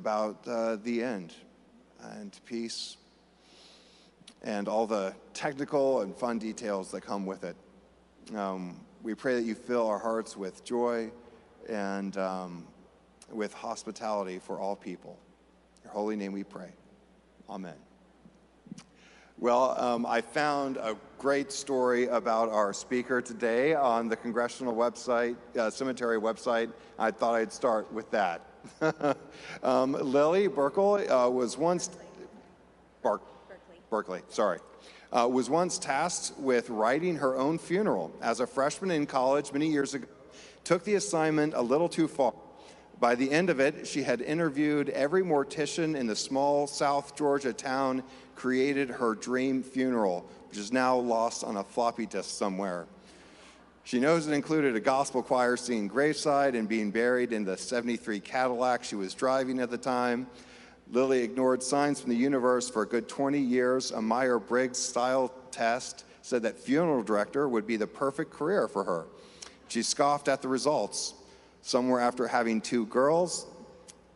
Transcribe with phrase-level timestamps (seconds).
[0.00, 1.34] about uh, the end
[2.02, 2.96] and peace
[4.42, 7.54] and all the technical and fun details that come with it.
[8.34, 11.10] Um, we pray that you fill our hearts with joy
[11.68, 12.66] and um,
[13.30, 15.18] with hospitality for all people.
[15.76, 16.72] In your holy name we pray.
[17.50, 17.76] Amen.
[19.36, 25.36] Well, um, I found a great story about our speaker today on the congressional website,
[25.58, 26.72] uh, cemetery website.
[26.98, 28.49] I thought I'd start with that.
[29.62, 31.90] um, Lily Burkle uh, was once
[33.02, 33.26] Berkeley.
[33.90, 34.58] Berkeley, sorry.
[35.12, 38.12] Uh, was once tasked with writing her own funeral.
[38.22, 40.06] As a freshman in college many years ago,
[40.62, 42.32] took the assignment a little too far.
[43.00, 47.52] By the end of it, she had interviewed every mortician in the small South Georgia
[47.52, 48.02] town
[48.36, 52.86] created her dream funeral, which is now lost on a floppy disk somewhere.
[53.84, 58.20] She knows it included a gospel choir singing graveside and being buried in the 73
[58.20, 60.26] Cadillac she was driving at the time.
[60.92, 63.90] Lily ignored signs from the universe for a good 20 years.
[63.92, 68.84] A Myers Briggs style test said that funeral director would be the perfect career for
[68.84, 69.06] her.
[69.68, 71.14] She scoffed at the results.
[71.62, 73.46] Somewhere after having two girls,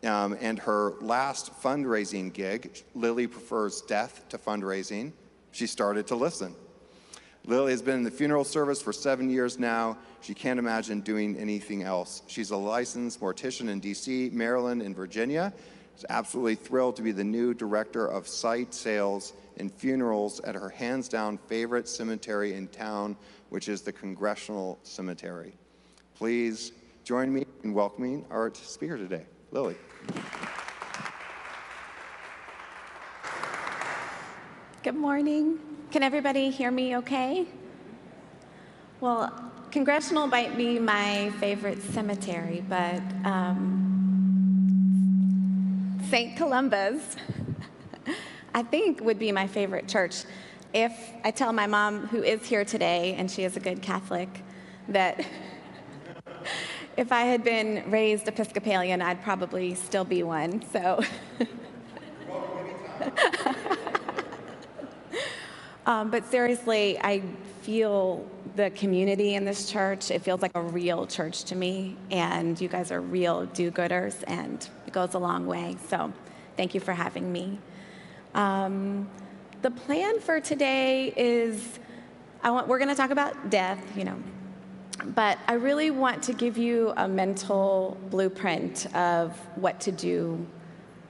[0.03, 5.11] um, and her last fundraising gig, Lily prefers death to fundraising.
[5.51, 6.55] She started to listen.
[7.47, 9.97] Lily has been in the funeral service for seven years now.
[10.21, 12.23] She can't imagine doing anything else.
[12.25, 15.53] She's a licensed mortician in DC, Maryland, and Virginia.
[15.95, 20.69] She's absolutely thrilled to be the new director of site sales and funerals at her
[20.69, 23.15] hands down favorite cemetery in town,
[23.49, 25.53] which is the Congressional Cemetery.
[26.15, 26.71] Please
[27.03, 29.75] join me in welcoming our speaker today, Lily.
[34.81, 35.74] Good morning.
[35.95, 37.47] Can everybody hear me okay?
[38.99, 39.31] Well,
[39.71, 43.77] Congressional might be my favorite cemetery, but um,
[46.09, 46.37] St.
[46.37, 47.15] Columba's,
[48.53, 50.25] I think, would be my favorite church.
[50.73, 50.91] If
[51.23, 54.27] I tell my mom, who is here today, and she is a good Catholic,
[54.89, 55.25] that
[56.97, 60.61] if I had been raised Episcopalian, I'd probably still be one.
[60.73, 61.01] So.
[65.85, 67.21] um, but seriously, I
[67.61, 68.25] feel
[68.55, 70.11] the community in this church.
[70.11, 74.67] It feels like a real church to me, and you guys are real do-gooders, and
[74.87, 75.77] it goes a long way.
[75.89, 76.13] So,
[76.57, 77.59] thank you for having me.
[78.33, 79.09] Um,
[79.61, 81.79] the plan for today is,
[82.43, 83.79] I want, we're going to talk about death.
[83.97, 84.17] You know,
[85.03, 90.45] but I really want to give you a mental blueprint of what to do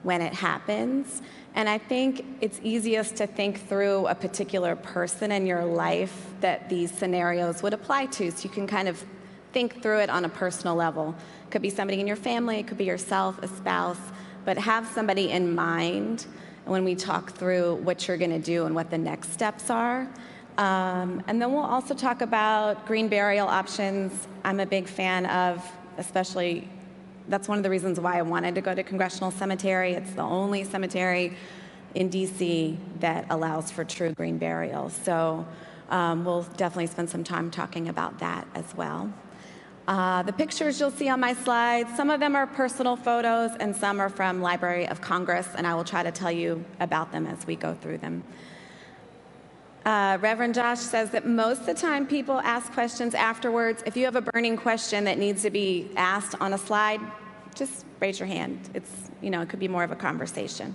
[0.06, 1.20] when it happens.
[1.56, 6.68] And I think it's easiest to think through a particular person in your life that
[6.68, 8.30] these scenarios would apply to.
[8.30, 9.04] So you can kind of
[9.52, 11.16] think through it on a personal level.
[11.44, 13.98] It could be somebody in your family, it could be yourself, a spouse,
[14.44, 16.26] but have somebody in mind
[16.66, 20.08] when we talk through what you're going to do and what the next steps are.
[20.56, 24.28] Um, and then we'll also talk about green burial options.
[24.44, 25.68] I'm a big fan of,
[25.98, 26.68] especially,
[27.28, 29.92] that's one of the reasons why I wanted to go to Congressional Cemetery.
[29.92, 31.36] It's the only cemetery
[31.94, 34.90] in DC that allows for true green burial.
[34.90, 35.46] So
[35.88, 39.12] um, we'll definitely spend some time talking about that as well.
[39.88, 43.74] Uh, the pictures you'll see on my slides, some of them are personal photos and
[43.74, 47.24] some are from Library of Congress, and I will try to tell you about them
[47.26, 48.24] as we go through them.
[49.86, 53.84] Uh, Reverend Josh says that most of the time people ask questions afterwards.
[53.86, 57.00] If you have a burning question that needs to be asked on a slide,
[57.54, 58.68] just raise your hand.
[58.74, 58.90] It's,
[59.22, 60.74] you know, it could be more of a conversation.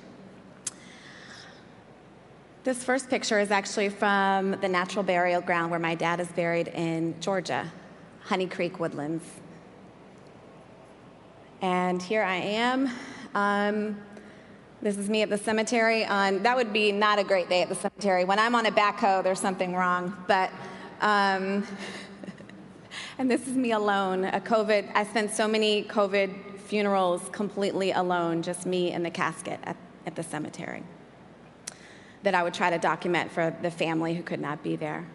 [2.63, 6.69] This first picture is actually from the natural burial ground where my dad is buried
[6.69, 7.69] in Georgia,
[8.22, 9.25] Honey Creek Woodlands.
[11.61, 12.90] And here I am.
[13.35, 13.97] Um,
[14.81, 17.69] this is me at the cemetery on, that would be not a great day at
[17.69, 18.25] the cemetery.
[18.25, 20.16] When I'm on a backhoe, there's something wrong.
[20.28, 20.49] But,
[21.01, 21.66] um,
[23.19, 24.25] and this is me alone.
[24.25, 29.59] A COVID, I spent so many COVID funerals completely alone, just me in the casket
[29.63, 30.83] at, at the cemetery,
[32.23, 35.05] that I would try to document for the family who could not be there.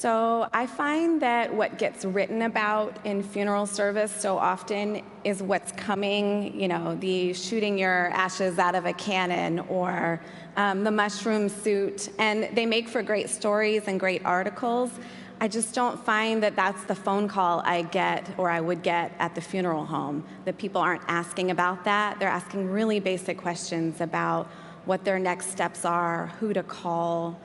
[0.00, 5.72] So I find that what gets written about in funeral service so often is what's
[5.72, 10.18] coming, you know, the shooting your ashes out of a cannon or
[10.56, 12.08] um, the mushroom suit.
[12.18, 14.90] And they make for great stories and great articles.
[15.38, 19.12] I just don't find that that's the phone call I get or I would get
[19.18, 22.18] at the funeral home, that people aren't asking about that.
[22.18, 24.46] They're asking really basic questions about
[24.86, 27.38] what their next steps are, who to call,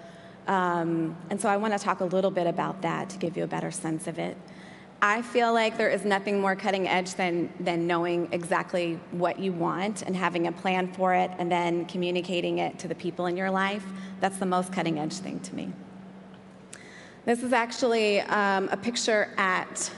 [0.47, 3.43] um, and so I want to talk a little bit about that to give you
[3.43, 4.37] a better sense of it.
[5.01, 9.51] I feel like there is nothing more cutting edge than, than knowing exactly what you
[9.51, 13.35] want and having a plan for it and then communicating it to the people in
[13.35, 13.83] your life.
[14.19, 15.73] That's the most cutting edge thing to me.
[17.25, 19.91] This is actually um, a picture at,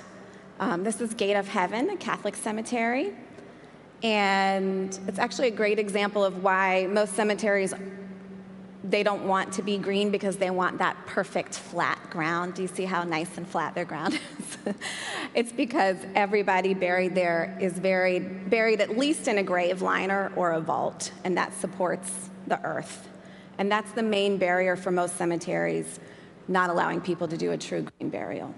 [0.60, 3.14] um, this is Gate of Heaven, a Catholic cemetery.
[4.04, 7.74] And it's actually a great example of why most cemeteries
[8.90, 12.54] they don't want to be green because they want that perfect flat ground.
[12.54, 14.74] Do you see how nice and flat their ground is?
[15.36, 20.54] it's because everybody buried there is buried, buried at least in a grave liner or
[20.54, 23.10] a vault, and that supports the earth.
[23.58, 26.00] And that's the main barrier for most cemeteries,
[26.48, 28.56] not allowing people to do a true green burial.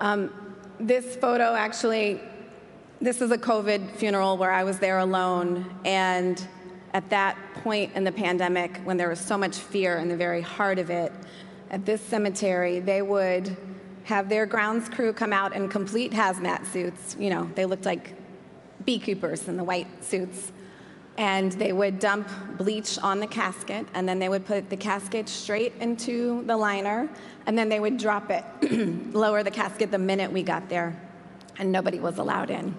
[0.00, 0.32] Um,
[0.80, 2.20] this photo actually,
[3.00, 6.46] this is a COVID funeral where I was there alone, and
[6.94, 10.40] at that point in the pandemic, when there was so much fear in the very
[10.40, 11.12] heart of it,
[11.70, 13.56] at this cemetery, they would
[14.04, 17.16] have their grounds crew come out in complete hazmat suits.
[17.18, 18.14] You know, they looked like
[18.84, 20.52] beekeepers in the white suits.
[21.16, 25.28] And they would dump bleach on the casket, and then they would put the casket
[25.28, 27.08] straight into the liner,
[27.46, 28.44] and then they would drop it,
[29.14, 31.00] lower the casket the minute we got there,
[31.58, 32.74] and nobody was allowed in.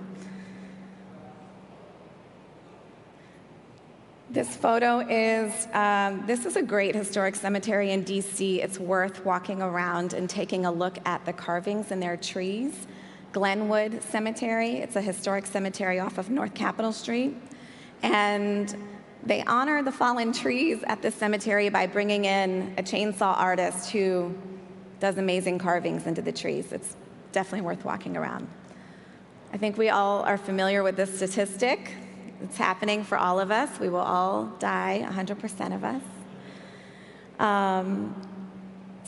[4.35, 8.61] This photo is, um, this is a great historic cemetery in DC.
[8.61, 12.85] It's worth walking around and taking a look at the carvings in their trees.
[13.31, 17.33] Glenwood Cemetery, it's a historic cemetery off of North Capitol Street.
[18.03, 18.75] And
[19.23, 24.35] they honor the fallen trees at this cemetery by bringing in a chainsaw artist who
[24.99, 26.73] does amazing carvings into the trees.
[26.73, 26.97] It's
[27.31, 28.49] definitely worth walking around.
[29.53, 31.93] I think we all are familiar with this statistic
[32.43, 33.79] it's happening for all of us.
[33.79, 36.01] We will all die, 100% of us.
[37.39, 38.13] Um,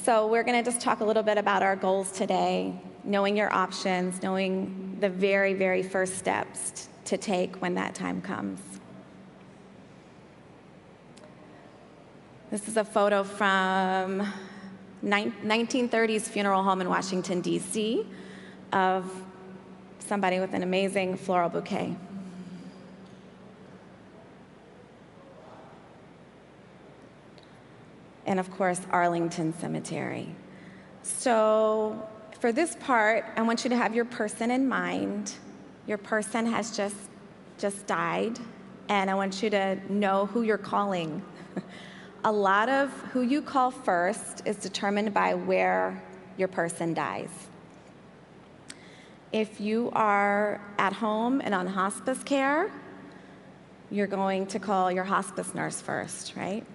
[0.03, 3.53] so, we're going to just talk a little bit about our goals today, knowing your
[3.53, 8.59] options, knowing the very, very first steps to take when that time comes.
[12.49, 14.25] This is a photo from
[15.03, 18.05] 1930s funeral home in Washington, D.C.,
[18.71, 19.09] of
[19.99, 21.95] somebody with an amazing floral bouquet.
[28.27, 30.35] And of course, Arlington Cemetery.
[31.01, 32.07] So,
[32.39, 35.33] for this part, I want you to have your person in mind.
[35.87, 36.95] Your person has just
[37.57, 38.37] just died,
[38.89, 41.23] and I want you to know who you're calling.
[42.23, 46.03] A lot of who you call first is determined by where
[46.37, 47.29] your person dies.
[49.31, 52.71] If you are at home and on hospice care,
[53.89, 56.65] you're going to call your hospice nurse first, right?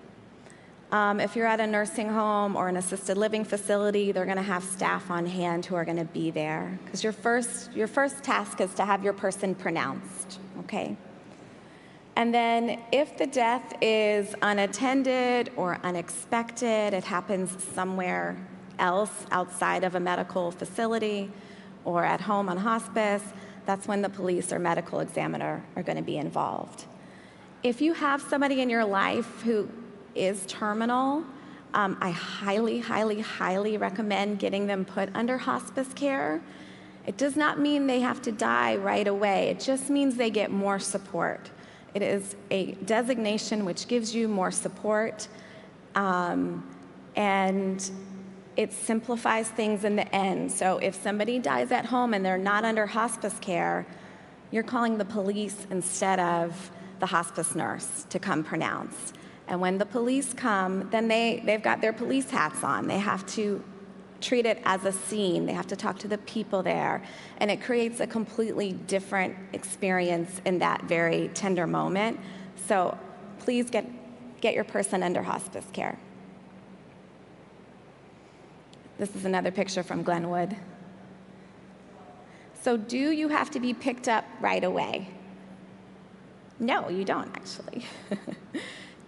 [0.92, 4.42] Um, if you're at a nursing home or an assisted living facility, they're going to
[4.42, 8.22] have staff on hand who are going to be there because your first your first
[8.22, 10.38] task is to have your person pronounced.
[10.60, 10.96] Okay.
[12.14, 18.36] And then, if the death is unattended or unexpected, it happens somewhere
[18.78, 21.30] else outside of a medical facility
[21.86, 23.22] or at home on hospice,
[23.64, 26.84] that's when the police or medical examiner are going to be involved.
[27.62, 29.70] If you have somebody in your life who
[30.14, 31.24] is terminal,
[31.74, 36.42] um, I highly, highly, highly recommend getting them put under hospice care.
[37.06, 40.50] It does not mean they have to die right away, it just means they get
[40.50, 41.50] more support.
[41.94, 45.28] It is a designation which gives you more support
[45.94, 46.66] um,
[47.16, 47.90] and
[48.56, 50.50] it simplifies things in the end.
[50.50, 53.86] So if somebody dies at home and they're not under hospice care,
[54.50, 59.12] you're calling the police instead of the hospice nurse to come pronounce.
[59.48, 62.86] And when the police come, then they, they've got their police hats on.
[62.86, 63.62] They have to
[64.20, 65.46] treat it as a scene.
[65.46, 67.02] They have to talk to the people there.
[67.38, 72.20] And it creates a completely different experience in that very tender moment.
[72.68, 72.96] So
[73.40, 73.84] please get,
[74.40, 75.98] get your person under hospice care.
[78.98, 80.56] This is another picture from Glenwood.
[82.62, 85.08] So, do you have to be picked up right away?
[86.60, 87.84] No, you don't actually.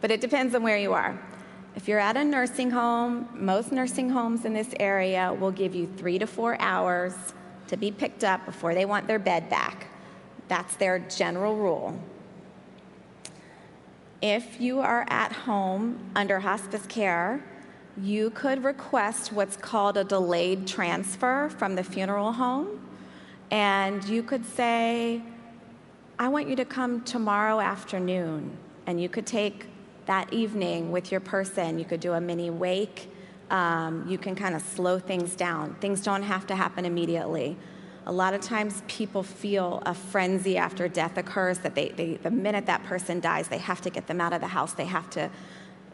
[0.04, 1.18] but it depends on where you are.
[1.76, 5.90] If you're at a nursing home, most nursing homes in this area will give you
[5.96, 7.14] three to four hours
[7.68, 9.87] to be picked up before they want their bed back.
[10.46, 11.99] That's their general rule.
[14.20, 17.42] If you are at home under hospice care,
[17.96, 22.87] you could request what's called a delayed transfer from the funeral home.
[23.50, 25.23] And you could say,
[26.18, 28.54] I want you to come tomorrow afternoon.
[28.87, 29.68] And you could take
[30.06, 31.78] that evening with your person.
[31.78, 33.08] You could do a mini wake
[33.50, 35.75] Um, you can kind of slow things down.
[35.80, 37.56] Things don't have to happen immediately.
[38.06, 42.30] A lot of times people feel a frenzy after death occurs that they, they, the
[42.30, 44.73] minute that person dies, they have to get them out of the house.
[44.75, 45.30] They have to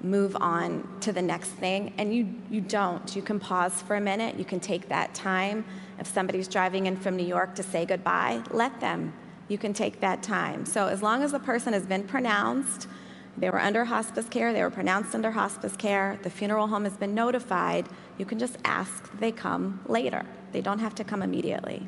[0.02, 1.92] move on to the next thing.
[1.98, 3.14] And you, you don't.
[3.14, 4.36] You can pause for a minute.
[4.36, 5.64] You can take that time.
[5.98, 9.12] If somebody's driving in from New York to say goodbye, let them.
[9.48, 10.64] You can take that time.
[10.64, 12.88] So as long as the person has been pronounced,
[13.36, 16.96] they were under hospice care, they were pronounced under hospice care, the funeral home has
[16.96, 20.24] been notified, you can just ask they come later.
[20.52, 21.86] They don't have to come immediately.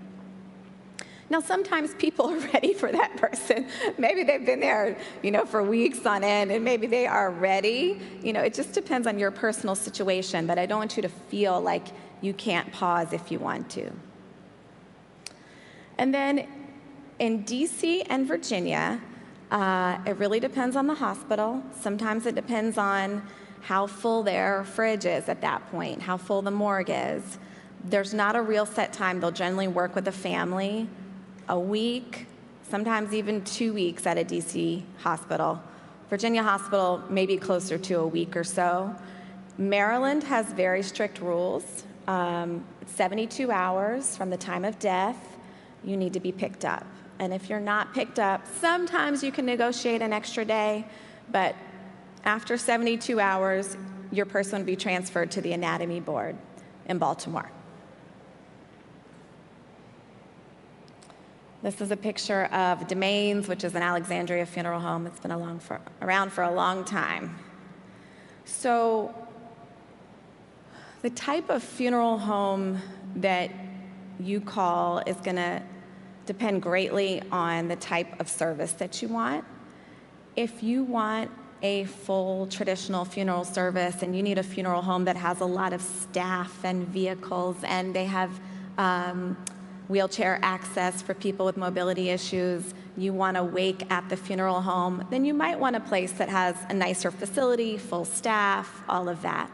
[1.29, 3.67] Now, sometimes people are ready for that person.
[3.99, 8.01] maybe they've been there, you know, for weeks on end, and maybe they are ready.
[8.23, 11.09] You know, it just depends on your personal situation, but I don't want you to
[11.09, 11.87] feel like
[12.21, 13.91] you can't pause if you want to.
[15.99, 16.47] And then
[17.19, 19.01] in DC and Virginia,
[19.53, 21.63] uh, it really depends on the hospital.
[21.79, 23.23] Sometimes it depends on
[23.61, 27.39] how full their fridge is at that point, how full the morgue is.
[27.85, 29.21] There's not a real set time.
[29.21, 30.89] They'll generally work with the family
[31.51, 32.27] a week,
[32.71, 35.63] sometimes even two weeks at a DC hospital.
[36.09, 38.95] Virginia Hospital, maybe closer to a week or so.
[39.59, 41.85] Maryland has very strict rules.
[42.09, 45.37] Um, 72 hours from the time of death,
[45.85, 46.87] you need to be picked up.
[47.19, 50.87] And if you're not picked up, sometimes you can negotiate an extra day,
[51.31, 51.55] but
[52.25, 53.77] after 72 hours,
[54.11, 56.37] your person would be transferred to the anatomy board
[56.87, 57.51] in Baltimore.
[61.63, 65.07] This is a picture of Demaine's, which is an Alexandria funeral home.
[65.07, 67.39] It's been for, around for a long time.
[68.45, 69.15] So,
[71.03, 72.81] the type of funeral home
[73.17, 73.51] that
[74.19, 75.63] you call is going to
[76.27, 79.45] depend greatly on the type of service that you want.
[80.37, 81.31] If you want
[81.63, 85.73] a full traditional funeral service and you need a funeral home that has a lot
[85.73, 88.41] of staff and vehicles and they have
[88.79, 89.37] um,
[89.89, 95.07] wheelchair access for people with mobility issues, you want to wake at the funeral home,
[95.11, 99.23] then you might want a place that has a nicer facility, full staff, all of
[99.23, 99.51] that.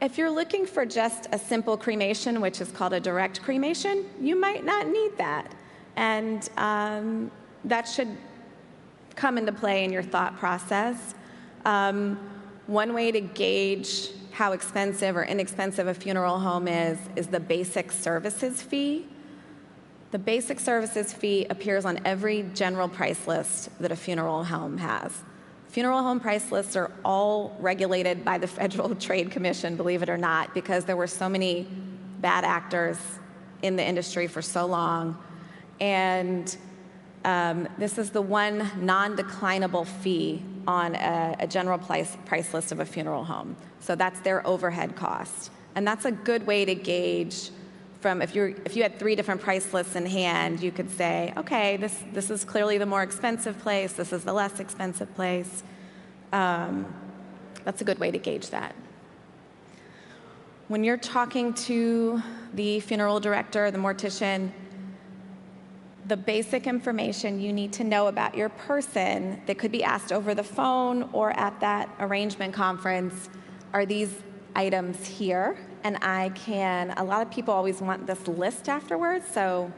[0.00, 4.38] If you're looking for just a simple cremation, which is called a direct cremation, you
[4.38, 5.54] might not need that.
[5.96, 7.30] And um,
[7.64, 8.16] that should
[9.14, 11.14] come into play in your thought process.
[11.64, 12.18] Um,
[12.66, 17.90] one way to gauge how expensive or inexpensive a funeral home is is the basic
[17.90, 19.06] services fee.
[20.10, 25.12] The basic services fee appears on every general price list that a funeral home has.
[25.68, 30.18] Funeral home price lists are all regulated by the Federal Trade Commission, believe it or
[30.18, 31.66] not, because there were so many
[32.20, 32.98] bad actors
[33.62, 35.22] in the industry for so long.
[35.80, 36.56] And
[37.24, 42.72] um, this is the one non declinable fee on a, a general price, price list
[42.72, 43.56] of a funeral home.
[43.80, 45.50] So that's their overhead cost.
[45.74, 47.50] And that's a good way to gauge
[48.00, 51.32] from if you if you had three different price lists in hand, you could say,
[51.36, 53.94] okay, this this is clearly the more expensive place.
[53.94, 55.62] This is the less expensive place.
[56.32, 56.86] Um,
[57.64, 58.74] that's a good way to gauge that.
[60.68, 62.22] When you're talking to
[62.54, 64.50] the funeral director, the mortician,
[66.08, 70.34] the basic information you need to know about your person that could be asked over
[70.34, 73.28] the phone or at that arrangement conference
[73.72, 74.14] are these
[74.54, 79.24] items here and I can, a lot of people always want this list afterwards.
[79.32, 79.72] So,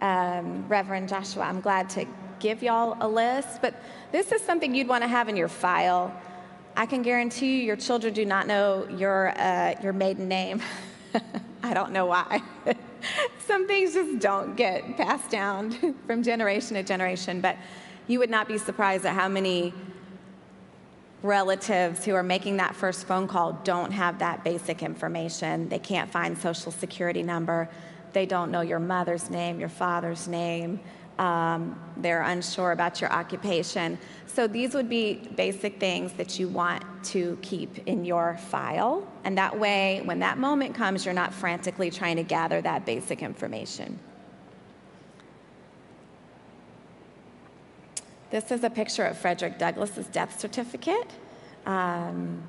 [0.00, 2.06] um, Reverend Joshua, I'm glad to
[2.38, 3.74] give y'all a list, but
[4.12, 6.14] this is something you'd want to have in your file.
[6.76, 10.62] I can guarantee you your children do not know your, uh, your maiden name.
[11.62, 12.42] I don't know why.
[13.46, 17.56] Some things just don't get passed down from generation to generation, but
[18.06, 19.72] you would not be surprised at how many
[21.22, 25.68] relatives who are making that first phone call don't have that basic information.
[25.68, 27.68] They can't find social security number.
[28.12, 30.80] They don't know your mother's name, your father's name.
[31.18, 33.98] Um, they're unsure about your occupation.
[34.26, 39.06] So these would be basic things that you want to keep in your file.
[39.24, 43.22] And that way, when that moment comes, you're not frantically trying to gather that basic
[43.22, 43.98] information.
[48.30, 51.10] This is a picture of Frederick Douglass's death certificate,
[51.66, 52.42] um,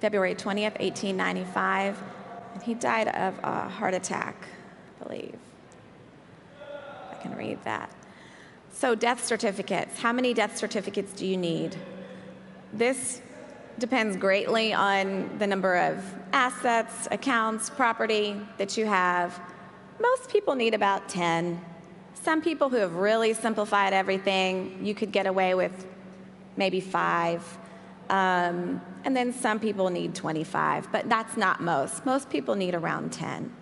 [0.00, 2.02] February 20th, 1895.
[2.54, 4.34] And he died of a heart attack,
[4.98, 5.38] I believe.
[7.12, 7.90] I can read that.
[8.78, 9.98] So, death certificates.
[9.98, 11.74] How many death certificates do you need?
[12.74, 13.22] This
[13.78, 16.04] depends greatly on the number of
[16.34, 19.40] assets, accounts, property that you have.
[19.98, 21.58] Most people need about 10.
[22.22, 25.86] Some people who have really simplified everything, you could get away with
[26.58, 27.40] maybe five.
[28.10, 32.04] Um, and then some people need 25, but that's not most.
[32.04, 33.56] Most people need around 10.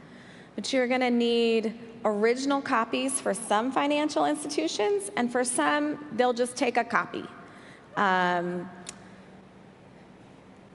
[0.57, 6.33] But you're going to need original copies for some financial institutions, and for some, they'll
[6.33, 7.25] just take a copy.
[7.97, 8.69] Um,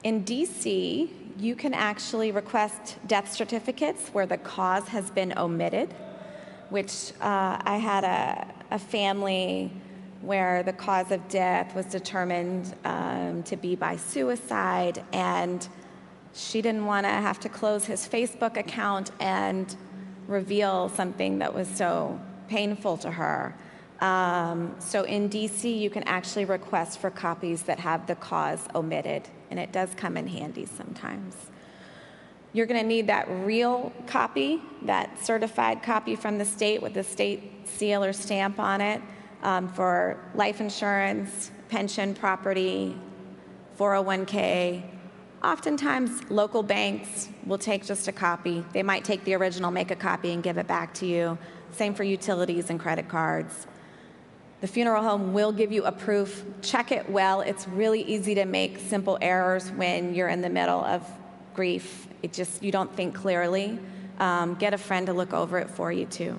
[0.02, 1.08] in DC,
[1.38, 5.94] you can actually request death certificates where the cause has been omitted,
[6.70, 9.72] which uh, I had a, a, family
[10.20, 15.66] where the cause of death was determined um, to be by suicide, and
[16.34, 19.76] she didn't want to have to close his Facebook account and
[20.30, 22.18] reveal something that was so
[22.48, 23.54] painful to her.
[24.00, 29.28] Um, so in DC, you can actually request for copies that have the cause omitted,
[29.50, 31.36] and it does come in handy sometimes.
[32.52, 37.04] You're going to need that real copy, that certified copy from the state with the
[37.04, 39.02] state seal or stamp on it
[39.42, 42.96] um, for life insurance, pension, property,
[43.78, 44.82] 401k.
[45.42, 48.64] Oftentimes, local banks will take just a copy.
[48.72, 51.38] They might take the original, make a copy, and give it back to you.
[51.72, 53.66] Same for utilities and credit cards.
[54.60, 56.44] The funeral home will give you a proof.
[56.60, 57.40] Check it well.
[57.40, 61.08] It's really easy to make simple errors when you're in the middle of
[61.54, 62.06] grief.
[62.22, 63.78] It just, you don't think clearly.
[64.18, 66.38] Um, get a friend to look over it for you, too.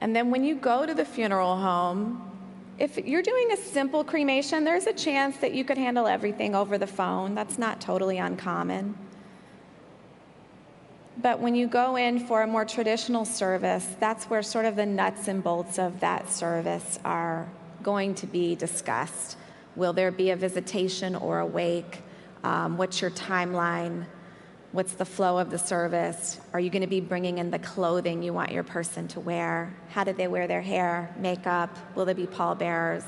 [0.00, 2.31] And then when you go to the funeral home,
[2.82, 6.78] if you're doing a simple cremation, there's a chance that you could handle everything over
[6.78, 7.32] the phone.
[7.32, 8.98] That's not totally uncommon.
[11.16, 14.84] But when you go in for a more traditional service, that's where sort of the
[14.84, 17.48] nuts and bolts of that service are
[17.84, 19.36] going to be discussed.
[19.76, 22.02] Will there be a visitation or a wake?
[22.42, 24.06] Um, what's your timeline?
[24.72, 26.40] What's the flow of the service?
[26.54, 29.76] Are you going to be bringing in the clothing you want your person to wear?
[29.90, 31.76] How did they wear their hair, makeup?
[31.94, 33.04] Will there be pallbearers?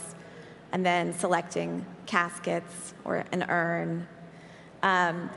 [0.73, 4.07] And then selecting caskets or an urn.
[4.83, 5.31] Um,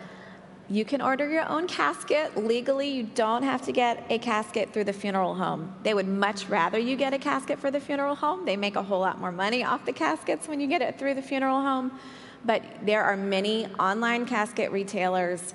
[0.67, 2.35] you can order your own casket.
[2.35, 5.73] Legally, you don't have to get a casket through the funeral home.
[5.83, 8.43] They would much rather you get a casket for the funeral home.
[8.43, 11.13] They make a whole lot more money off the caskets when you get it through
[11.13, 11.97] the funeral home.
[12.43, 15.53] But there are many online casket retailers.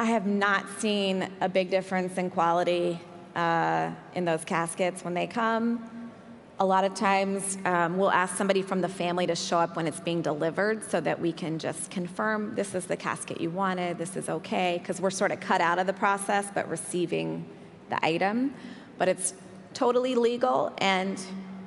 [0.00, 3.00] I have not seen a big difference in quality
[3.34, 6.12] uh, in those caskets when they come.
[6.60, 9.88] A lot of times um, we'll ask somebody from the family to show up when
[9.88, 13.98] it's being delivered so that we can just confirm this is the casket you wanted,
[13.98, 17.44] this is okay, because we're sort of cut out of the process but receiving
[17.90, 18.54] the item.
[18.98, 19.34] But it's
[19.74, 21.20] totally legal and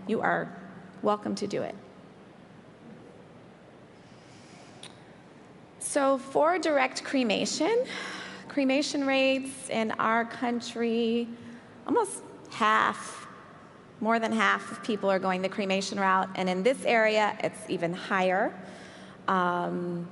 [0.07, 0.57] you are
[1.01, 1.75] welcome to do it.
[5.79, 7.85] So, for direct cremation,
[8.51, 11.25] cremation rates in our country,
[11.87, 13.25] almost half
[14.01, 17.61] more than half of people are going the cremation route, and in this area, it's
[17.69, 18.53] even higher.
[19.29, 20.05] Um,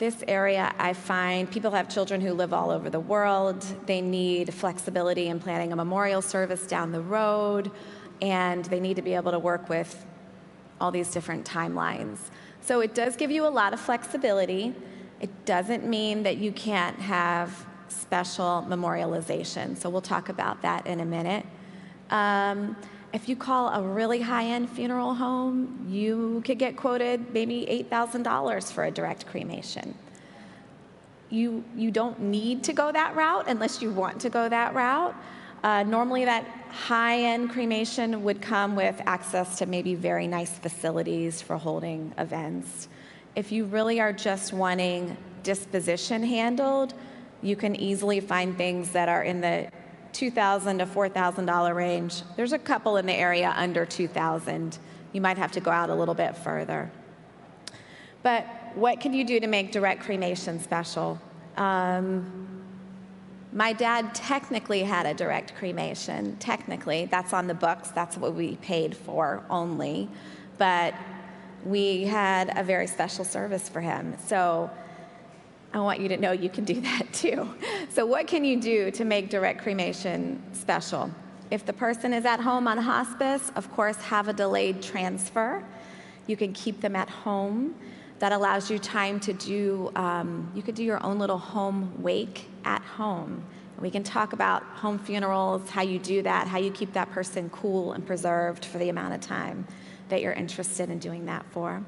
[0.00, 3.64] this area, I find people have children who live all over the world.
[3.86, 7.70] They need flexibility in planning a memorial service down the road,
[8.20, 10.04] and they need to be able to work with
[10.80, 12.18] all these different timelines.
[12.62, 14.74] So it does give you a lot of flexibility.
[15.20, 19.76] It doesn't mean that you can't have special memorialization.
[19.76, 21.46] So we'll talk about that in a minute.
[22.10, 22.76] Um,
[23.12, 28.72] if you call a really high end funeral home, you could get quoted maybe $8,000
[28.72, 29.94] for a direct cremation.
[31.30, 35.14] You, you don't need to go that route unless you want to go that route.
[35.62, 41.40] Uh, normally, that high end cremation would come with access to maybe very nice facilities
[41.40, 42.88] for holding events.
[43.34, 46.94] If you really are just wanting disposition handled,
[47.42, 49.68] you can easily find things that are in the
[50.12, 52.22] 2,000 to $4,000 range.
[52.36, 54.78] There's a couple in the area under 2,000.
[55.12, 56.90] You might have to go out a little bit further.
[58.22, 61.20] But what can you do to make direct cremation special?
[61.56, 62.46] Um,
[63.52, 66.36] my dad technically had a direct cremation.
[66.38, 67.90] Technically, that's on the books.
[67.90, 70.08] That's what we paid for only.
[70.58, 70.94] But
[71.64, 74.16] we had a very special service for him.
[74.26, 74.70] So
[75.76, 77.54] I want you to know you can do that too.
[77.90, 81.10] So, what can you do to make direct cremation special?
[81.50, 85.62] If the person is at home on hospice, of course, have a delayed transfer.
[86.26, 87.74] You can keep them at home.
[88.20, 92.46] That allows you time to do, um, you could do your own little home wake
[92.64, 93.44] at home.
[93.78, 97.50] We can talk about home funerals, how you do that, how you keep that person
[97.50, 99.66] cool and preserved for the amount of time
[100.08, 101.84] that you're interested in doing that for.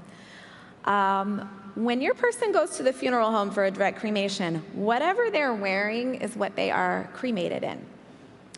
[0.85, 5.55] Um, when your person goes to the funeral home for a direct cremation, whatever they're
[5.55, 7.85] wearing is what they are cremated in.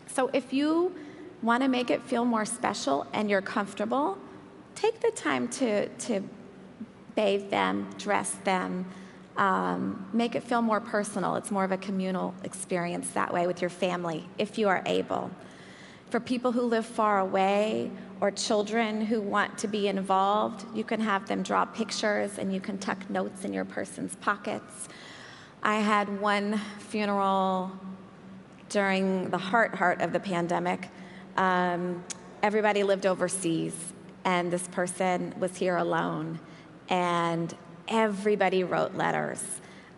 [0.07, 0.95] So if you
[1.43, 4.17] want to make it feel more special and you're comfortable,
[4.73, 6.23] take the time to, to
[7.13, 8.85] bathe them, dress them,
[9.37, 11.35] um, make it feel more personal.
[11.35, 15.29] It's more of a communal experience that way with your family, if you are able.
[16.09, 21.01] For people who live far away or children who want to be involved, you can
[21.01, 24.87] have them draw pictures and you can tuck notes in your person's pockets.
[25.63, 27.71] I had one funeral
[28.69, 30.89] during the heart heart of the pandemic.
[31.35, 32.03] Um,
[32.43, 33.73] everybody lived overseas,
[34.23, 36.39] and this person was here alone,
[36.89, 37.55] and
[37.87, 39.43] everybody wrote letters.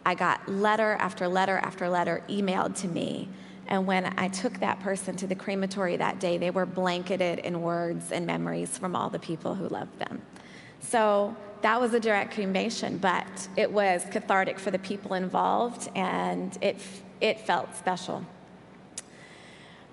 [0.06, 3.30] I got letter after letter after letter emailed to me.
[3.68, 7.62] And when I took that person to the crematory that day, they were blanketed in
[7.62, 10.22] words and memories from all the people who loved them.
[10.80, 16.58] So that was a direct cremation, but it was cathartic for the people involved and
[16.62, 16.78] it,
[17.22, 18.26] it felt special.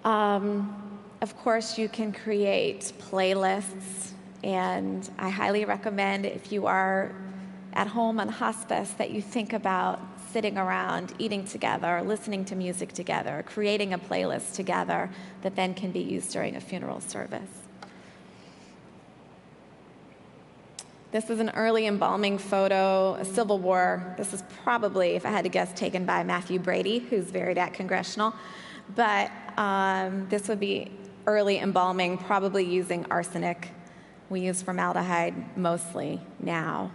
[0.04, 7.14] Um, of course, you can create playlists, and I highly recommend if you are
[7.74, 10.00] at home on hospice that you think about
[10.32, 15.10] sitting around, eating together, listening to music together, creating a playlist together
[15.42, 17.50] that then can be used during a funeral service.
[21.12, 24.14] This is an early embalming photo, a Civil War.
[24.16, 27.74] This is probably, if I had to guess, taken by Mathew Brady, who's buried at
[27.74, 28.32] Congressional.
[28.94, 30.92] But um, this would be
[31.26, 33.70] early embalming, probably using arsenic.
[34.28, 36.92] We use formaldehyde mostly now.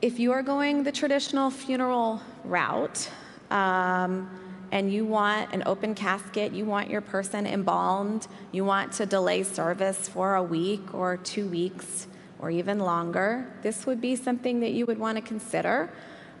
[0.00, 3.10] If you are going the traditional funeral route
[3.50, 4.30] um,
[4.70, 9.42] and you want an open casket, you want your person embalmed, you want to delay
[9.42, 12.06] service for a week or two weeks
[12.38, 15.90] or even longer, this would be something that you would want to consider.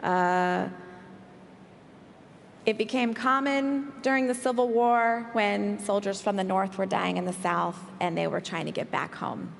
[0.04, 0.68] Uh,
[2.64, 7.24] it became common during the Civil War when soldiers from the North were dying in
[7.24, 9.52] the South and they were trying to get back home.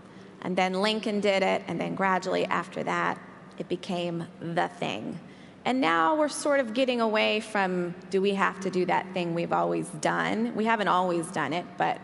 [0.43, 3.19] And then Lincoln did it, and then gradually after that,
[3.59, 5.19] it became the thing.
[5.65, 9.35] And now we're sort of getting away from do we have to do that thing
[9.35, 10.55] we've always done?
[10.55, 12.01] We haven't always done it, but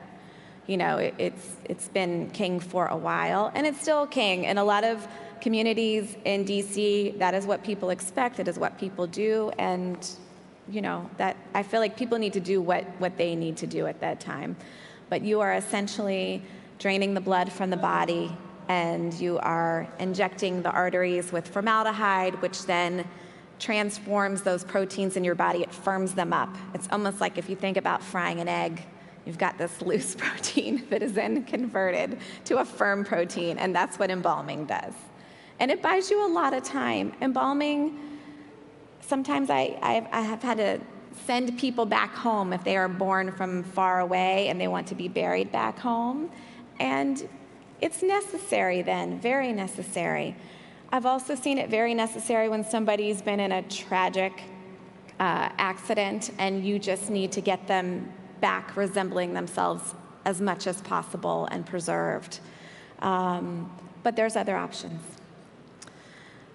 [0.67, 4.45] you know, it, it's it's been king for a while, and it's still king.
[4.45, 5.07] In a lot of
[5.41, 8.39] communities in DC, that is what people expect.
[8.39, 9.97] It is what people do, and
[10.69, 13.67] you know that I feel like people need to do what what they need to
[13.67, 14.57] do at that time.
[15.11, 16.43] But you are essentially
[16.79, 18.35] draining the blood from the body
[18.69, 23.07] and you are injecting the arteries with formaldehyde, which then
[23.59, 25.63] transforms those proteins in your body.
[25.63, 26.55] It firms them up.
[26.75, 28.85] It's almost like if you think about frying an egg,
[29.25, 33.99] you've got this loose protein that is then converted to a firm protein, and that's
[33.99, 34.95] what embalming does.
[35.61, 37.13] And it buys you a lot of time.
[37.21, 37.99] Embalming,
[39.01, 40.81] sometimes I, I, I have had to
[41.27, 44.95] send people back home if they are born from far away and they want to
[44.95, 46.31] be buried back home.
[46.81, 47.29] And
[47.81, 50.37] it's necessary then, very necessary.
[50.91, 54.33] I've also seen it very necessary when somebody's been in a tragic
[55.21, 60.81] uh, accident and you just need to get them back resembling themselves as much as
[60.83, 62.41] possible and preserved.
[63.01, 63.71] Um,
[64.03, 65.01] but there's other options.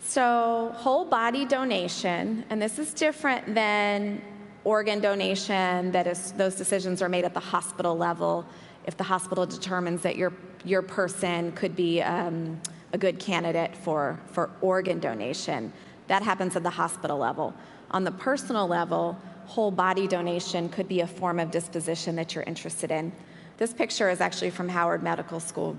[0.01, 4.21] So, whole body donation, and this is different than
[4.63, 8.45] organ donation, that is, those decisions are made at the hospital level
[8.86, 10.34] if the hospital determines that your,
[10.65, 12.60] your person could be um,
[12.93, 15.72] a good candidate for, for organ donation.
[16.08, 17.54] That happens at the hospital level.
[17.91, 22.43] On the personal level, whole body donation could be a form of disposition that you're
[22.43, 23.12] interested in.
[23.58, 25.76] This picture is actually from Howard Medical School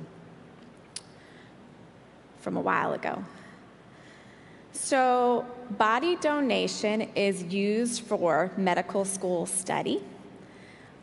[2.40, 3.24] from a while ago.
[4.72, 5.44] So,
[5.78, 10.02] body donation is used for medical school study.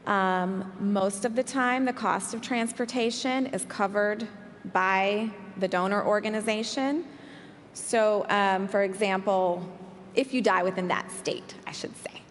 [0.08, 4.26] Um, most of the time, the cost of transportation is covered
[4.72, 7.04] by the donor organization.
[7.74, 9.70] So, um, for example,
[10.16, 12.22] if you die within that state, I should say.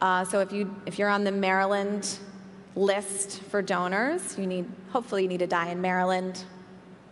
[0.00, 2.18] Uh, so, if you if you're on the Maryland
[2.74, 6.44] list for donors, you need hopefully you need to die in Maryland.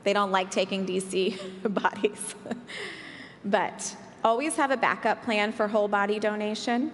[0.02, 1.38] They don't like taking DC
[1.74, 2.34] bodies,
[3.44, 6.90] but always have a backup plan for whole body donation.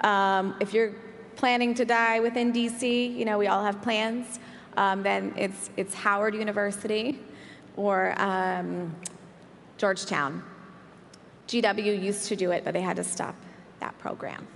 [0.00, 0.94] Um, if you're
[1.36, 4.38] planning to die within DC, you know, we all have plans,
[4.76, 7.18] um, then it's, it's Howard University
[7.76, 8.94] or um,
[9.78, 10.42] Georgetown.
[11.48, 13.34] GW used to do it, but they had to stop
[13.80, 14.46] that program.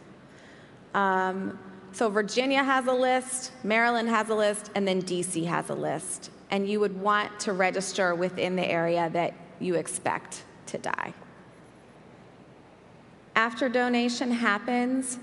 [0.95, 1.59] Um,
[1.93, 6.31] so Virginia has a list, Maryland has a list, and then DC has a list.
[6.51, 11.13] And you would want to register within the area that you expect to die.
[13.35, 15.19] After donation happens,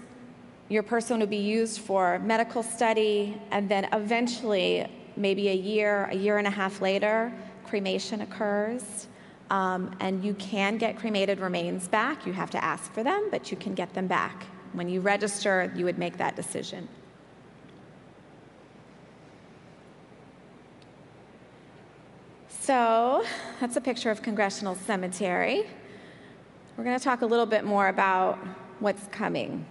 [0.70, 6.16] your person would be used for medical study, and then eventually, maybe a year, a
[6.16, 7.32] year and a half later,
[7.66, 9.08] cremation occurs.
[9.50, 12.26] Um, and you can get cremated remains back.
[12.26, 14.46] You have to ask for them, but you can get them back.
[14.72, 16.88] When you register, you would make that decision.
[22.48, 23.26] So
[23.60, 25.68] that's a picture of Congressional Cemetery.
[26.78, 28.40] We're going to talk a little bit more about
[28.80, 29.66] what's coming.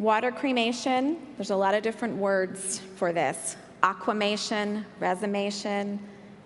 [0.00, 5.98] Water cremation, there's a lot of different words for this aquamation, resomation,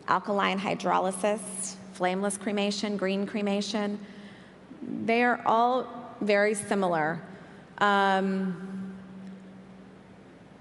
[0.08, 3.96] alkaline hydrolysis, flameless cremation, green cremation.
[5.04, 5.86] They are all
[6.20, 7.22] very similar.
[7.78, 8.92] Um,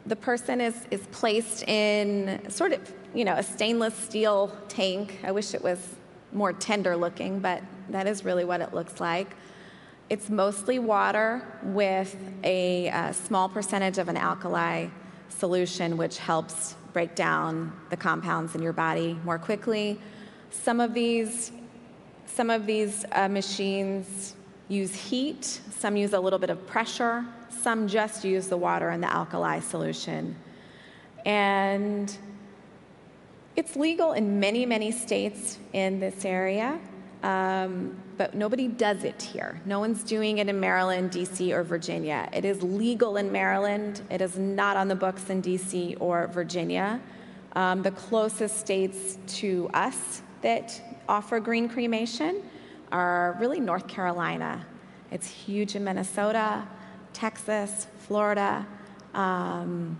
[0.06, 5.20] the person is, is placed in sort of, you know, a stainless steel tank.
[5.24, 5.96] I wish it was
[6.32, 9.36] more tender looking, but that is really what it looks like.
[10.14, 14.90] It's mostly water with a, a small percentage of an alkali
[15.30, 20.00] solution, which helps break down the compounds in your body more quickly.
[20.52, 21.52] Some of these,
[22.28, 24.36] some of these uh, machines
[24.68, 25.46] use heat,
[25.80, 29.62] some use a little bit of pressure, some just use the water and the alkali
[29.62, 30.36] solution.
[31.26, 32.16] And
[33.56, 36.80] it's legal in many, many states in this area,
[37.24, 39.60] um, but nobody does it here.
[39.66, 42.30] No one's doing it in Maryland, DC, or Virginia.
[42.34, 44.02] It is legal in Maryland.
[44.12, 47.02] It is not on the books in DC or Virginia.
[47.56, 52.44] Um, the closest states to us that offer green cremation
[52.92, 54.66] are really North Carolina.
[55.10, 56.68] It's huge in Minnesota,
[57.14, 58.68] Texas, Florida,
[59.14, 59.98] um,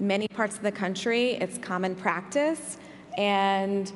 [0.00, 1.32] many parts of the country.
[1.32, 2.78] It's common practice.
[3.16, 3.92] And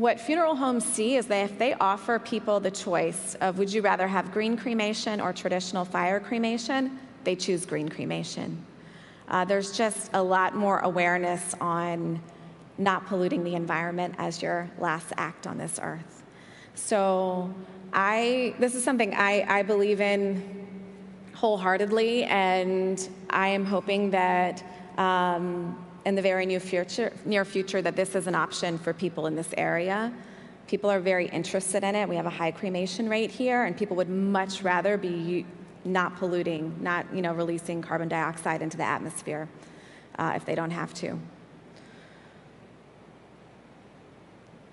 [0.00, 3.82] what funeral homes see is that if they offer people the choice of would you
[3.82, 8.64] rather have green cremation or traditional fire cremation, they choose green cremation.
[9.28, 12.18] Uh, there's just a lot more awareness on
[12.78, 16.24] not polluting the environment as your last act on this earth.
[16.74, 17.52] So
[17.92, 20.66] I, this is something I, I believe in
[21.34, 24.64] wholeheartedly, and I am hoping that
[24.96, 25.76] um,
[26.10, 29.36] in the very near future, near future that this is an option for people in
[29.36, 30.12] this area.
[30.66, 32.08] People are very interested in it.
[32.08, 35.46] We have a high cremation rate here, and people would much rather be
[35.84, 39.48] not polluting, not you know releasing carbon dioxide into the atmosphere
[40.18, 41.16] uh, if they don't have to.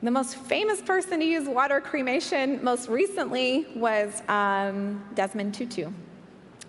[0.01, 5.91] The most famous person to use water cremation most recently was um, Desmond Tutu.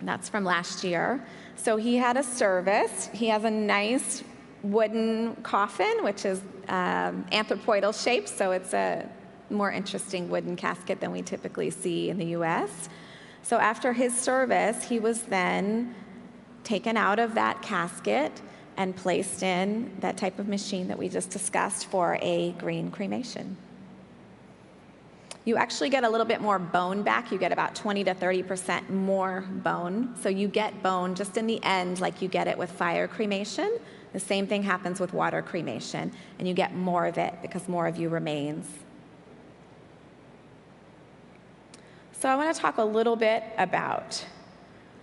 [0.02, 1.24] That's from last year.
[1.56, 3.08] So he had a service.
[3.12, 4.22] He has a nice
[4.62, 9.08] wooden coffin, which is um, anthropoidal shaped, so it's a
[9.50, 12.88] more interesting wooden casket than we typically see in the US.
[13.42, 15.94] So after his service, he was then
[16.64, 18.42] taken out of that casket
[18.76, 23.56] and placed in that type of machine that we just discussed for a green cremation.
[25.44, 27.32] You actually get a little bit more bone back.
[27.32, 30.14] You get about 20 to 30% more bone.
[30.20, 33.78] So you get bone just in the end, like you get it with fire cremation,
[34.12, 37.86] the same thing happens with water cremation, and you get more of it because more
[37.86, 38.66] of you remains.
[42.12, 44.24] So, I want to talk a little bit about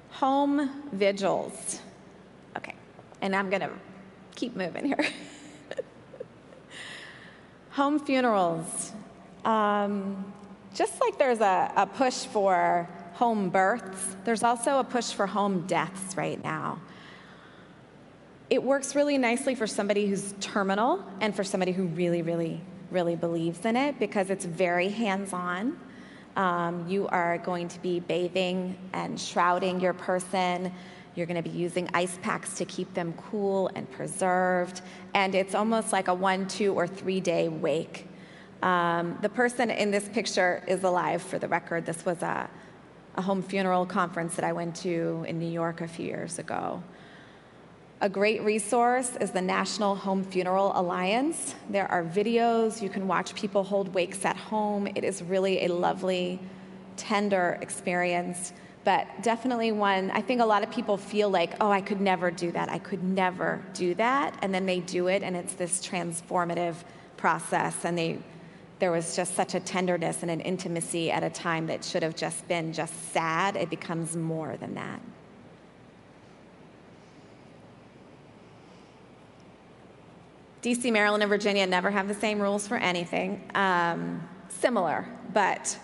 [0.09, 1.79] home vigils.
[2.57, 2.75] Okay,
[3.21, 3.71] and I'm going to
[4.35, 4.99] keep moving here.
[7.69, 8.91] home funerals.
[9.45, 10.33] Um,
[10.73, 15.65] just like there's a, a push for home births, there's also a push for home
[15.67, 16.81] deaths right now
[18.55, 23.17] it works really nicely for somebody who's terminal and for somebody who really, really, really
[23.17, 25.77] believes in it because it's very hands on.
[26.37, 30.71] Um, you are going to be bathing and shrouding your person.
[31.15, 34.81] You're going to be using ice packs to keep them cool and preserved.
[35.13, 38.07] And it's almost like a one, two, or three day wake.
[38.61, 41.85] Um, the person in this picture is alive for the record.
[41.85, 42.49] This was a,
[43.15, 46.81] a home funeral conference that I went to in New York a few years ago.
[48.05, 51.55] A great resource is the National Home Funeral Alliance.
[51.71, 54.85] There are videos, you can watch people hold wakes at home.
[54.85, 56.39] It is really a lovely,
[56.97, 61.81] tender experience, but definitely one, I think a lot of people feel like, oh, I
[61.81, 62.69] could never do that.
[62.69, 64.37] I could never do that.
[64.43, 66.75] And then they do it, and it's this transformative
[67.17, 68.19] process, and they,
[68.77, 72.15] there was just such a tenderness and an intimacy at a time that should have
[72.15, 73.55] just been just sad.
[73.55, 75.01] It becomes more than that.
[80.65, 83.39] DC, Maryland, and Virginia never have the same rules for anything.
[83.53, 85.77] Um, similar, but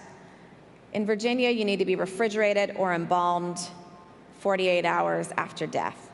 [0.94, 3.60] in Virginia, you need to be refrigerated or embalmed
[4.40, 6.10] 48 hours after death.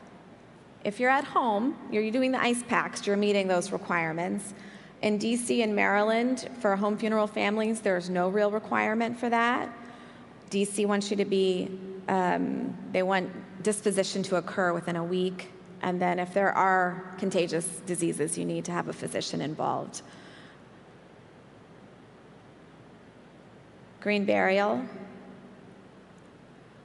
[0.84, 4.52] If you're at home, you're doing the ice packs, you're meeting those requirements.
[5.00, 9.72] In DC and Maryland, for home funeral families, there's no real requirement for that.
[10.50, 11.70] DC wants you to be,
[12.08, 13.30] um, they want
[13.62, 15.52] disposition to occur within a week.
[15.82, 20.02] And then if there are contagious diseases, you need to have a physician involved.
[24.00, 24.84] Green burial.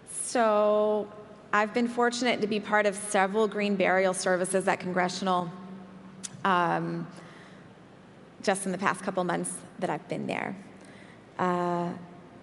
[0.09, 1.07] So
[1.51, 5.51] I've been fortunate to be part of several green burial services at Congressional
[6.43, 7.07] um,
[8.41, 10.55] just in the past couple months that I've been there.
[11.39, 11.91] Uh,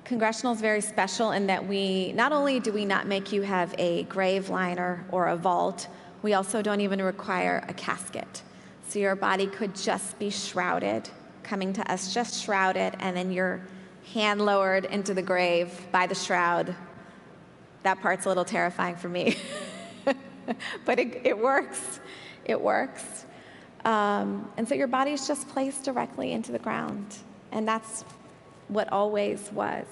[0.05, 3.75] Congressional is very special in that we not only do we not make you have
[3.79, 5.87] a grave liner or a vault,
[6.23, 8.43] we also don't even require a casket.
[8.89, 11.09] So your body could just be shrouded,
[11.43, 13.61] coming to us just shrouded, and then your
[14.13, 16.75] hand lowered into the grave by the shroud.
[17.83, 19.37] That part's a little terrifying for me,
[20.85, 22.01] but it, it, works.
[22.45, 23.27] It works.
[23.85, 27.17] Um, and so your body's just placed directly into the ground,
[27.53, 28.05] and that's
[28.69, 29.87] what always was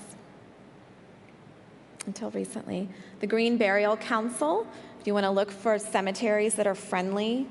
[2.06, 2.88] until recently.
[3.20, 4.66] The Green Burial Council,
[5.08, 7.46] you want to look for cemeteries that are friendly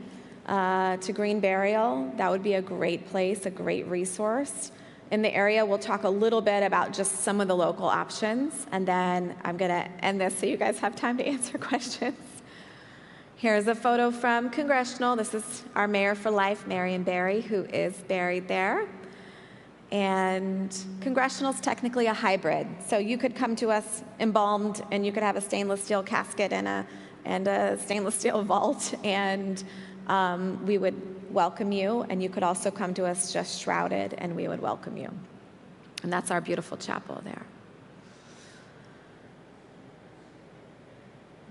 [0.46, 4.72] uh, to green burial, that would be a great place, a great resource.
[5.10, 8.67] In the area, we'll talk a little bit about just some of the local options,
[8.72, 12.20] and then I'm going to end this so you guys have time to answer questions.
[13.38, 15.15] Here's a photo from Congressional.
[15.15, 18.88] This is our mayor for life, Marion Barry, who is buried there.
[19.91, 22.67] And Congressional is technically a hybrid.
[22.86, 26.54] So you could come to us embalmed and you could have a stainless steel casket
[26.54, 26.86] and a,
[27.27, 29.63] and a stainless steel vault, and
[30.07, 32.05] um, we would welcome you.
[32.09, 35.11] And you could also come to us just shrouded, and we would welcome you.
[36.03, 37.45] And that's our beautiful chapel there.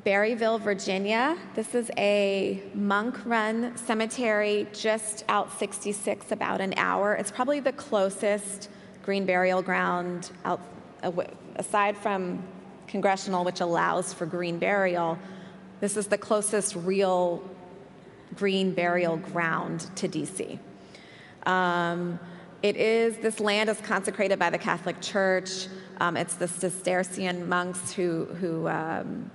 [0.04, 1.36] Berryville, Virginia.
[1.56, 7.14] This is a monk run cemetery just out 66, about an hour.
[7.14, 8.70] It's probably the closest
[9.02, 10.60] green burial ground out,
[11.56, 12.42] aside from
[12.86, 15.18] congressional, which allows for green burial.
[15.80, 17.42] This is the closest real
[18.34, 20.58] green burial ground to DC.
[21.44, 22.18] Um,
[22.62, 25.68] it is, this land is consecrated by the Catholic Church.
[26.00, 29.30] Um, it's the Cistercian monks who, who um,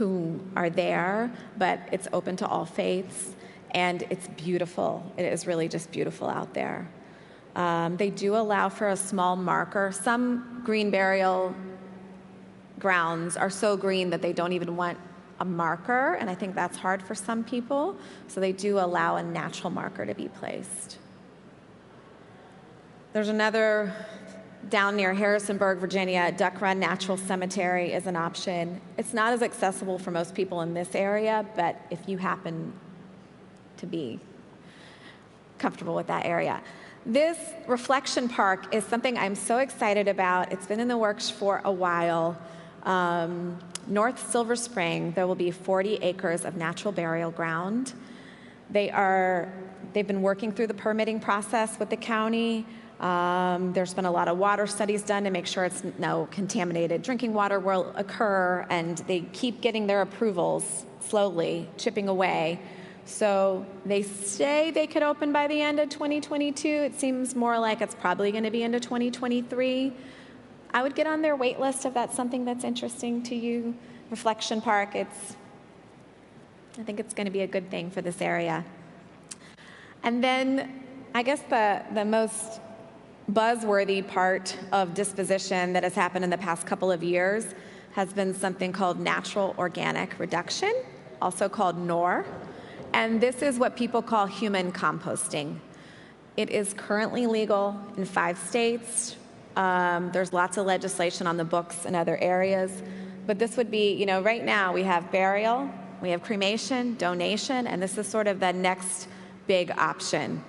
[0.00, 3.34] who are there, but it's open to all faiths,
[3.72, 5.04] and it's beautiful.
[5.18, 6.88] It is really just beautiful out there.
[7.54, 9.92] Um, they do allow for a small marker.
[9.92, 11.54] Some green burial
[12.78, 14.96] grounds are so green that they don't even want
[15.40, 17.96] a marker, and I think that's hard for some people.
[18.28, 20.98] So they do allow a natural marker to be placed.
[23.12, 23.92] There's another
[24.68, 28.80] down near Harrisonburg, Virginia, Duck Run Natural Cemetery is an option.
[28.98, 32.72] It's not as accessible for most people in this area, but if you happen
[33.78, 34.20] to be
[35.58, 36.60] comfortable with that area.
[37.06, 40.52] This reflection park is something I'm so excited about.
[40.52, 42.38] It's been in the works for a while.
[42.82, 47.92] Um, North Silver Spring, there will be 40 acres of natural burial ground.
[48.70, 49.52] They are,
[49.92, 52.66] they've been working through the permitting process with the county.
[53.00, 57.02] Um, there's been a lot of water studies done to make sure it's no contaminated
[57.02, 62.60] drinking water will occur, and they keep getting their approvals slowly, chipping away.
[63.06, 66.68] So they say they could open by the end of 2022.
[66.68, 69.92] It seems more like it's probably going to be into 2023.
[70.72, 73.74] I would get on their wait list if that's something that's interesting to you.
[74.10, 75.36] Reflection Park, it's,
[76.78, 78.64] I think it's going to be a good thing for this area.
[80.02, 80.82] And then
[81.14, 82.60] I guess the, the most
[83.32, 87.54] buzzworthy part of disposition that has happened in the past couple of years
[87.92, 90.72] has been something called natural organic reduction,
[91.20, 92.24] also called NOR.
[92.92, 95.58] And this is what people call human composting.
[96.36, 99.16] It is currently legal in five states.
[99.56, 102.82] Um, there's lots of legislation on the books in other areas.
[103.26, 105.70] But this would be, you know, right now we have burial,
[106.00, 109.08] we have cremation, donation, and this is sort of the next
[109.46, 110.42] big option.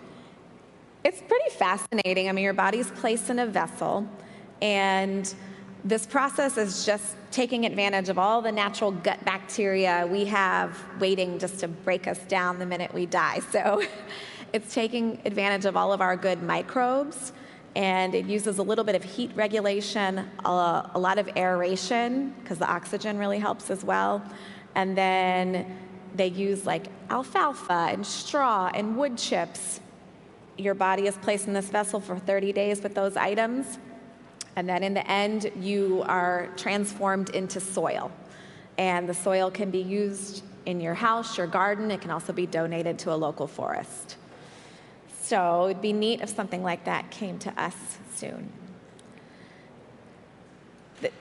[1.03, 2.29] It's pretty fascinating.
[2.29, 4.07] I mean, your body's placed in a vessel,
[4.61, 5.33] and
[5.83, 11.39] this process is just taking advantage of all the natural gut bacteria we have waiting
[11.39, 13.41] just to break us down the minute we die.
[13.51, 13.83] So
[14.53, 17.31] it's taking advantage of all of our good microbes,
[17.75, 22.59] and it uses a little bit of heat regulation, a, a lot of aeration, because
[22.59, 24.21] the oxygen really helps as well.
[24.75, 25.77] And then
[26.15, 29.79] they use like alfalfa and straw and wood chips
[30.61, 33.79] your body is placed in this vessel for 30 days with those items.
[34.55, 38.11] And then in the end, you are transformed into soil.
[38.77, 41.89] And the soil can be used in your house, your garden.
[41.89, 44.17] It can also be donated to a local forest.
[45.21, 47.75] So it'd be neat if something like that came to us
[48.15, 48.51] soon.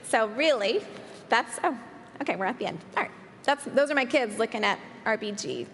[0.03, 0.81] So really,
[1.29, 1.77] that's, oh,
[2.21, 2.79] okay, we're at the end.
[2.97, 3.11] All right.
[3.43, 5.65] That's, those are my kids looking at RBG.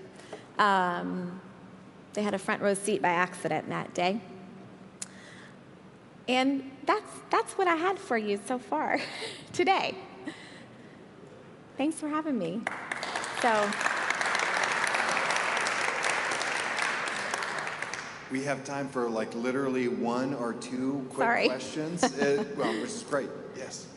[0.58, 1.42] Um,
[2.14, 4.22] they had a front row seat by accident that day.
[6.28, 9.00] And that's, that's what I had for you so far
[9.54, 9.96] today.
[11.78, 12.62] Thanks for having me.
[13.42, 13.70] So,
[18.32, 21.48] We have time for like literally one or two quick Sorry.
[21.50, 23.88] questions, uh, well, which is great, yes.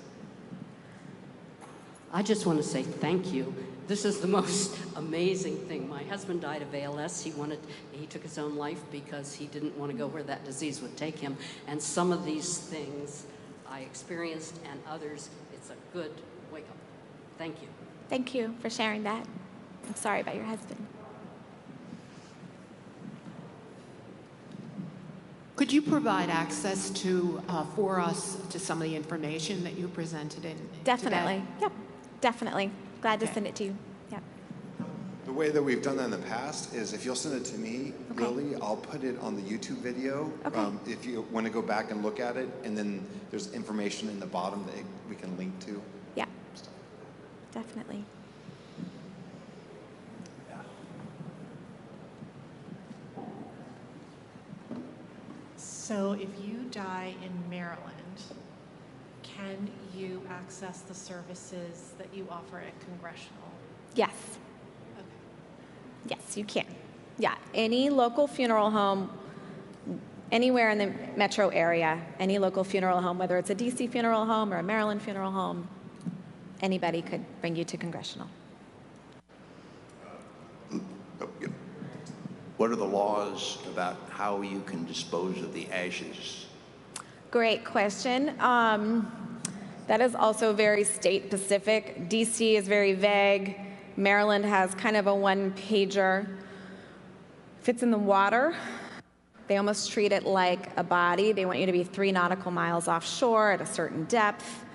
[2.13, 3.55] I just want to say thank you.
[3.89, 5.89] This is the most amazing thing.
[5.89, 7.23] My husband died of ALS.
[7.23, 7.59] He wanted,
[7.91, 10.97] he took his own life because he didn't want to go where that disease would
[10.97, 11.37] take him.
[11.67, 13.27] And some of these things
[13.69, 16.13] I experienced and others, it's a good
[16.53, 16.77] wake up.
[17.37, 17.69] Thank you.
[18.09, 19.27] thank you for sharing that.
[19.89, 20.87] I'm sorry about your husband.
[25.61, 29.89] Could you provide access to, uh, for us, to some of the information that you
[29.89, 30.57] presented in?
[30.85, 31.35] Definitely.
[31.35, 31.47] today?
[31.61, 31.73] Yep,
[32.23, 32.71] definitely.
[33.03, 33.77] Glad to send it to you.
[34.11, 34.23] Yep.
[35.27, 37.59] The way that we've done that in the past is if you'll send it to
[37.59, 38.25] me, Okay.
[38.25, 40.33] Lily, I'll put it on the YouTube video.
[40.47, 40.59] Okay.
[40.59, 44.09] um, If you want to go back and look at it, and then there's information
[44.09, 45.83] in the bottom that we can link to.
[46.15, 46.25] Yeah,
[47.53, 48.07] definitely.
[55.91, 58.23] So if you die in Maryland,
[59.25, 63.51] can you access the services that you offer at Congressional?
[63.97, 64.39] Yes,
[64.97, 65.05] Okay.
[66.07, 66.67] yes, you can.
[67.19, 69.11] Yeah, any local funeral home,
[70.31, 74.55] anywhere in the metro area, any local funeral home, whether it's a DC funeral home
[74.55, 75.67] or a Maryland funeral home,
[76.61, 78.29] anybody could bring you to Congressional.
[81.21, 81.51] Oh, yep.
[82.61, 86.45] What are the laws about how you can dispose of the ashes?
[87.31, 88.39] Great question.
[88.39, 89.41] Um,
[89.87, 92.11] that is also very state specific.
[92.11, 93.57] DC is very vague.
[93.97, 96.29] Maryland has kind of a one pager.
[97.63, 98.55] If it's in the water,
[99.49, 101.33] they almost treat it like a body.
[101.33, 104.67] They want you to be three nautical miles offshore at a certain depth.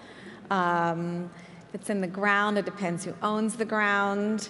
[0.49, 1.29] Um,
[1.69, 4.49] if it's in the ground, it depends who owns the ground.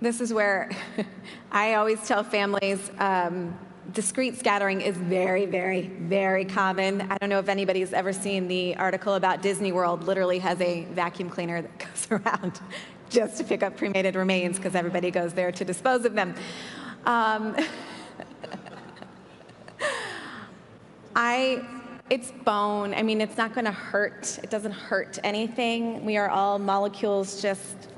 [0.00, 0.70] This is where
[1.52, 3.58] I always tell families um,
[3.92, 7.00] discreet scattering is very, very, very common.
[7.00, 10.84] I don't know if anybody's ever seen the article about Disney World, literally has a
[10.86, 12.60] vacuum cleaner that goes around
[13.08, 16.34] just to pick up cremated remains because everybody goes there to dispose of them.
[17.06, 17.56] Um,
[21.14, 21.66] I,
[22.10, 22.92] it's bone.
[22.92, 24.38] I mean, it's not going to hurt.
[24.42, 26.04] It doesn't hurt anything.
[26.04, 27.88] We are all molecules just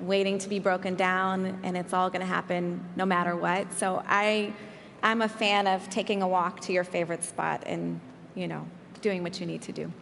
[0.00, 3.72] waiting to be broken down, and it's all going to happen no matter what.
[3.72, 4.52] So I,
[5.02, 8.00] I'm a fan of taking a walk to your favorite spot and,
[8.34, 8.66] you know,
[9.00, 9.92] doing what you need to do.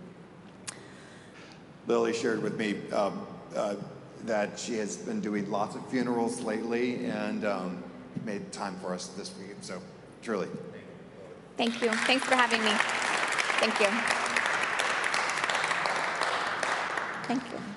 [1.86, 3.76] Lily shared with me um, uh,
[4.24, 7.82] that she has been doing lots of funerals lately and um,
[8.24, 9.56] made time for us this week.
[9.60, 9.80] So
[10.22, 10.48] truly,
[11.56, 11.88] Thank you.
[11.90, 12.70] Thanks for having me.
[13.60, 13.86] Thank you.
[17.26, 17.75] Thank you.